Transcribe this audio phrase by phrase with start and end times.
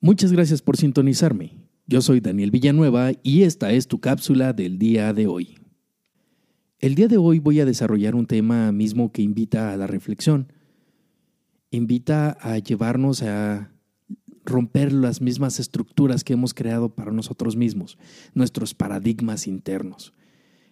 [0.00, 1.54] Muchas gracias por sintonizarme.
[1.86, 5.56] Yo soy Daniel Villanueva y esta es tu cápsula del día de hoy.
[6.78, 10.52] El día de hoy voy a desarrollar un tema mismo que invita a la reflexión.
[11.70, 13.72] Invita a llevarnos a
[14.44, 17.96] romper las mismas estructuras que hemos creado para nosotros mismos,
[18.34, 20.12] nuestros paradigmas internos.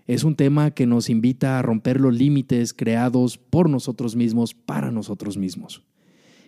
[0.06, 4.90] Es un tema que nos invita a romper los límites creados por nosotros mismos para
[4.90, 5.82] nosotros mismos.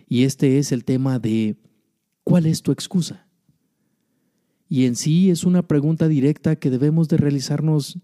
[0.07, 1.57] Y este es el tema de
[2.27, 3.25] ¿Cuál es tu excusa?
[4.67, 7.99] Y en sí es una pregunta directa que debemos de realizarnos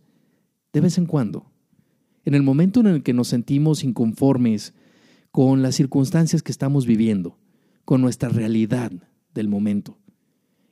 [0.72, 1.52] de vez en cuando.
[2.24, 4.74] En el momento en el que nos sentimos inconformes
[5.32, 7.38] con las circunstancias que estamos viviendo,
[7.84, 8.94] con nuestra realidad
[9.34, 9.98] del momento,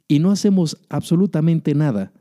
[0.08, 2.14] y no hacemos absolutamente nada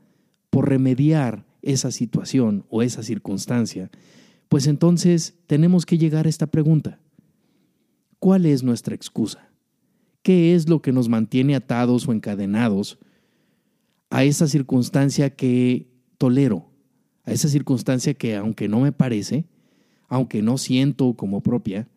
[0.49, 3.89] por remediar esa situación o esa circunstancia,
[4.49, 6.99] pues entonces tenemos que llegar a esta pregunta.
[8.19, 9.50] ¿Cuál es nuestra excusa?
[10.23, 12.99] ¿Qué es lo que nos mantiene atados o encadenados
[14.09, 15.87] a esa circunstancia que
[16.17, 16.69] tolero?
[17.23, 19.45] A esa circunstancia que aunque no me parece,
[20.07, 21.87] aunque no siento como propia,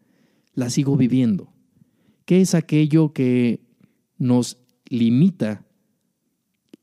[0.54, 1.52] la sigo viviendo.
[2.24, 3.60] ¿Qué es aquello que
[4.18, 5.66] nos limita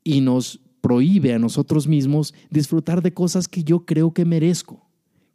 [0.04, 4.86] y nos prohíbe a nosotros mismos disfrutar de cosas que yo creo que merezco,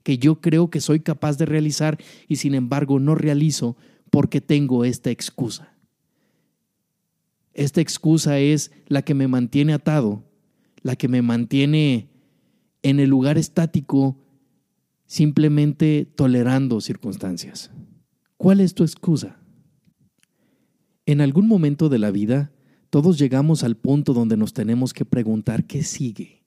[0.04, 3.76] que yo creo que soy capaz de realizar y sin embargo no realizo
[4.10, 5.77] porque tengo esta excusa?
[7.58, 10.24] Esta excusa es la que me mantiene atado,
[10.84, 12.12] la que me mantiene
[12.84, 14.24] en el lugar estático
[15.08, 17.72] simplemente tolerando circunstancias.
[18.38, 19.40] ¿Cuál es tu excusa?
[21.08, 22.52] En algún momento de la vida,
[22.92, 26.46] todos llegamos al punto donde nos tenemos que preguntar qué sigue,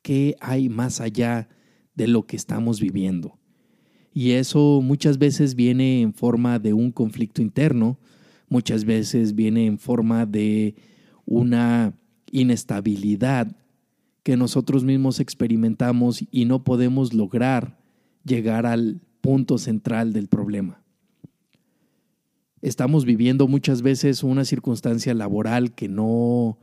[0.00, 1.48] qué hay más allá
[1.96, 3.36] de lo que estamos viviendo.
[4.14, 7.98] Y eso muchas veces viene en forma de un conflicto interno,
[8.52, 10.74] muchas veces viene en forma de
[11.24, 11.98] una
[12.30, 13.56] inestabilidad
[14.22, 17.78] que nosotros mismos experimentamos y no podemos lograr
[18.24, 20.82] llegar al punto central del problema.
[22.60, 26.58] Estamos viviendo muchas veces una circunstancia laboral que no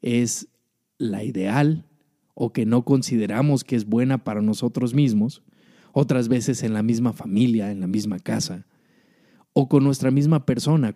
[0.00, 0.48] es
[0.96, 1.84] la ideal
[2.32, 5.42] o que no consideramos que es buena para nosotros mismos,
[5.92, 8.66] otras veces en la misma familia, en la misma casa,
[9.54, 10.94] o con nuestra misma persona.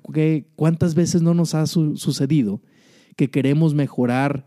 [0.56, 2.60] ¿Cuántas veces no nos ha sucedido
[3.16, 4.46] que queremos mejorar,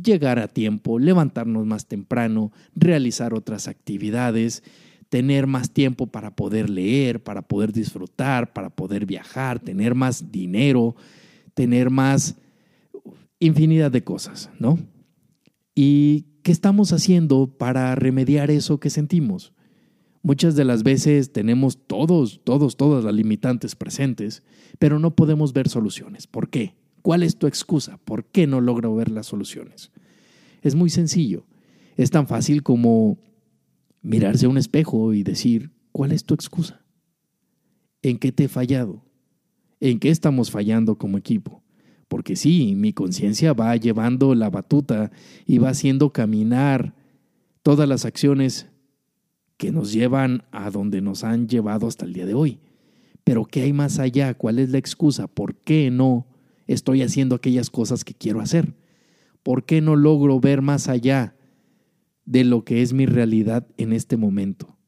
[0.00, 4.62] llegar a tiempo, levantarnos más temprano, realizar otras actividades,
[5.08, 10.94] tener más tiempo para poder leer, para poder disfrutar, para poder viajar, tener más dinero,
[11.54, 12.36] tener más
[13.40, 14.78] infinidad de cosas, ¿no?
[15.74, 19.52] ¿Y qué estamos haciendo para remediar eso que sentimos?
[20.22, 24.42] Muchas de las veces tenemos todos, todos, todas las limitantes presentes,
[24.78, 26.26] pero no podemos ver soluciones.
[26.26, 26.74] ¿Por qué?
[27.02, 27.98] ¿Cuál es tu excusa?
[28.04, 29.90] ¿Por qué no logro ver las soluciones?
[30.60, 31.46] Es muy sencillo.
[31.96, 33.18] Es tan fácil como
[34.02, 36.84] mirarse a un espejo y decir, ¿cuál es tu excusa?
[38.02, 39.02] ¿En qué te he fallado?
[39.80, 41.62] ¿En qué estamos fallando como equipo?
[42.08, 45.10] Porque sí, mi conciencia va llevando la batuta
[45.46, 46.94] y va haciendo caminar
[47.62, 48.68] todas las acciones
[49.60, 52.60] que nos llevan a donde nos han llevado hasta el día de hoy.
[53.24, 54.32] Pero ¿qué hay más allá?
[54.32, 55.26] ¿Cuál es la excusa?
[55.26, 56.26] ¿Por qué no
[56.66, 58.72] estoy haciendo aquellas cosas que quiero hacer?
[59.42, 61.36] ¿Por qué no logro ver más allá
[62.24, 64.78] de lo que es mi realidad en este momento?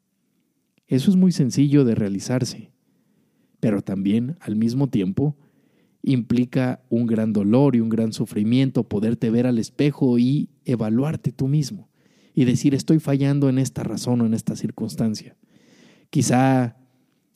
[0.87, 2.73] Eso es muy sencillo de realizarse,
[3.61, 5.37] pero también al mismo tiempo
[6.01, 11.47] implica un gran dolor y un gran sufrimiento poderte ver al espejo y evaluarte tú
[11.47, 11.92] mismo
[12.35, 15.37] y decir estoy fallando en esta razón o en esta circunstancia.
[16.11, 16.77] Quizá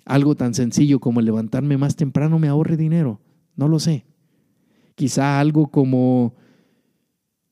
[0.04, 3.20] algo tan sencillo como levantarme más temprano me ahorre dinero,
[3.56, 4.06] no lo sé.
[4.94, 6.34] Quizá algo como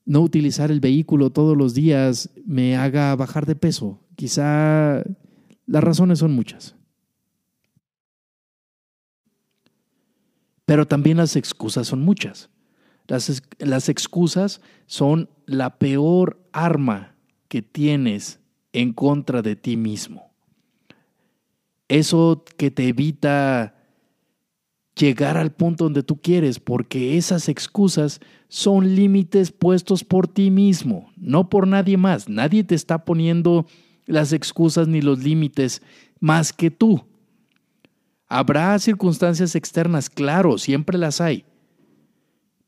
[0.05, 3.99] no utilizar el vehículo todos los días me haga bajar de peso.
[4.15, 5.03] Quizá
[5.65, 6.75] las razones son muchas.
[10.65, 12.49] Pero también las excusas son muchas.
[13.07, 17.14] Las, las excusas son la peor arma
[17.61, 18.39] tienes
[18.73, 20.31] en contra de ti mismo.
[21.87, 23.75] Eso que te evita
[24.95, 31.11] llegar al punto donde tú quieres, porque esas excusas son límites puestos por ti mismo,
[31.17, 32.29] no por nadie más.
[32.29, 33.65] Nadie te está poniendo
[34.05, 35.81] las excusas ni los límites
[36.19, 37.03] más que tú.
[38.27, 41.45] Habrá circunstancias externas, claro, siempre las hay.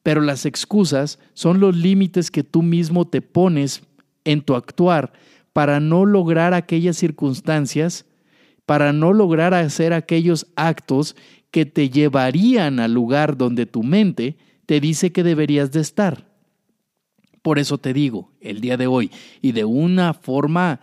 [0.04, 3.82] Pero las excusas son los límites que tú mismo te pones
[4.28, 5.14] en tu actuar
[5.54, 8.06] para no lograr aquellas circunstancias,
[8.66, 11.16] para no lograr hacer aquellos actos
[11.50, 14.36] que te llevarían al lugar donde tu mente
[14.66, 16.28] te dice que deberías de estar.
[17.42, 19.10] Por eso te digo, el día de hoy,
[19.42, 20.82] y de una forma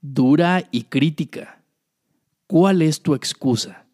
[0.00, 1.62] dura y crítica,
[2.46, 3.84] ¿cuál es tu excusa?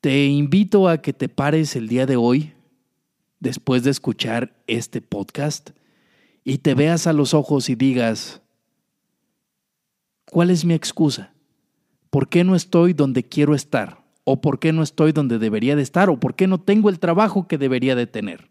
[0.00, 2.52] Te invito a que te pares el día de hoy,
[3.40, 5.70] después de escuchar este podcast,
[6.44, 8.42] y te veas a los ojos y digas,
[10.26, 11.32] ¿cuál es mi excusa?
[12.10, 14.02] ¿Por qué no estoy donde quiero estar?
[14.24, 16.10] ¿O por qué no estoy donde debería de estar?
[16.10, 18.50] ¿O por qué no tengo el trabajo que debería de tener?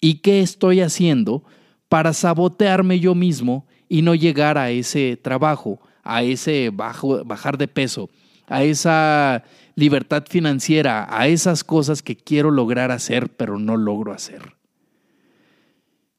[0.00, 1.44] ¿Y qué estoy haciendo
[1.88, 7.68] para sabotearme yo mismo y no llegar a ese trabajo, a ese bajo, bajar de
[7.68, 8.08] peso,
[8.46, 14.59] a esa libertad financiera, a esas cosas que quiero lograr hacer pero no logro hacer?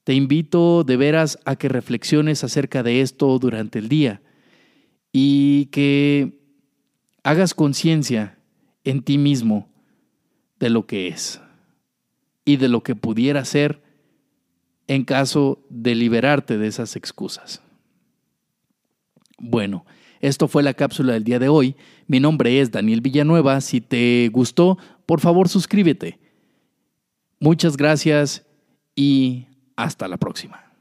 [0.04, 4.20] Te invito de veras a que reflexiones acerca de esto durante el día
[5.12, 6.40] y que
[7.22, 8.38] hagas conciencia
[8.84, 9.70] en ti mismo
[10.58, 11.40] de lo que es
[12.44, 13.82] y de lo que pudiera ser
[14.88, 17.62] en caso de liberarte de esas excusas.
[19.38, 19.84] Bueno,
[20.20, 21.76] esto fue la cápsula del día de hoy.
[22.06, 23.60] Mi nombre es Daniel Villanueva.
[23.60, 26.18] Si te gustó, por favor suscríbete.
[27.40, 28.46] Muchas gracias
[28.94, 29.46] y
[29.76, 30.71] hasta la próxima.